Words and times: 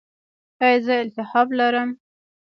ایا 0.63 0.79
زه 0.85 0.93
التهاب 1.03 1.47
لرم؟ 1.57 1.89